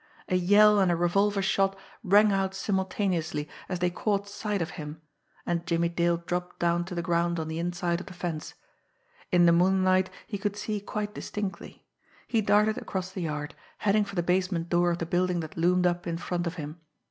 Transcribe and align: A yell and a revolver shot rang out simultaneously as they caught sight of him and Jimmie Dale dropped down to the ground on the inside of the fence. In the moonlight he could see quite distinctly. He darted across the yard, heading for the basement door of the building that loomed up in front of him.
A 0.29 0.35
yell 0.35 0.79
and 0.79 0.91
a 0.91 0.95
revolver 0.95 1.43
shot 1.43 1.77
rang 2.03 2.31
out 2.31 2.55
simultaneously 2.55 3.47
as 3.69 3.77
they 3.77 3.91
caught 3.91 4.27
sight 4.27 4.59
of 4.59 4.71
him 4.71 4.99
and 5.45 5.63
Jimmie 5.67 5.89
Dale 5.89 6.17
dropped 6.17 6.57
down 6.57 6.85
to 6.85 6.95
the 6.95 7.03
ground 7.03 7.39
on 7.39 7.47
the 7.47 7.59
inside 7.59 7.99
of 7.99 8.07
the 8.07 8.15
fence. 8.15 8.55
In 9.31 9.45
the 9.45 9.51
moonlight 9.51 10.09
he 10.25 10.39
could 10.39 10.55
see 10.57 10.79
quite 10.81 11.13
distinctly. 11.13 11.85
He 12.27 12.41
darted 12.41 12.79
across 12.79 13.11
the 13.11 13.21
yard, 13.21 13.53
heading 13.77 14.03
for 14.03 14.15
the 14.15 14.23
basement 14.23 14.69
door 14.69 14.89
of 14.89 14.97
the 14.97 15.05
building 15.05 15.39
that 15.41 15.55
loomed 15.55 15.85
up 15.85 16.07
in 16.07 16.17
front 16.17 16.47
of 16.47 16.55
him. 16.55 16.79